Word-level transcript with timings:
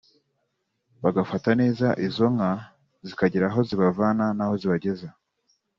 bagafata 1.03 1.49
neza 1.61 1.87
izo 2.07 2.25
nka 2.35 2.51
zikagira 3.07 3.45
aho 3.51 3.59
zibavana 3.67 4.25
n’aho 4.37 4.53
zibageza 4.61 5.07